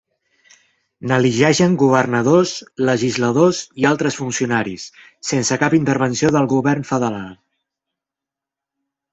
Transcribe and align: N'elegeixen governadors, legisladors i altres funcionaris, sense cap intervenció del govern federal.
N'elegeixen 1.09 1.75
governadors, 1.81 2.53
legisladors 2.89 3.59
i 3.83 3.87
altres 3.91 4.17
funcionaris, 4.21 4.87
sense 5.33 5.59
cap 5.65 5.77
intervenció 5.83 6.33
del 6.39 6.49
govern 6.55 6.89
federal. 6.95 7.31